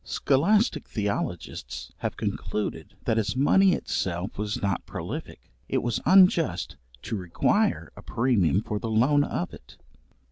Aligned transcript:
Scholastic 0.03 0.87
theologists 0.89 1.93
have 1.97 2.17
concluded, 2.17 2.95
that 3.05 3.19
as 3.19 3.35
money 3.35 3.73
itself 3.73 4.35
was 4.35 4.59
not 4.59 4.83
prolific, 4.87 5.51
it 5.69 5.83
was 5.83 5.99
unjust 6.07 6.75
to 7.03 7.15
require 7.15 7.91
a 7.95 8.01
premium 8.01 8.63
for 8.63 8.79
the 8.79 8.89
loan 8.89 9.23
of 9.23 9.53
it. 9.53 9.77